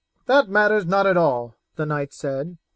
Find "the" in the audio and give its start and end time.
1.75-1.85